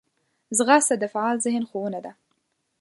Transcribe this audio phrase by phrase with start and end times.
[0.57, 2.11] ځغاسته د فعال ذهن ښوونه ده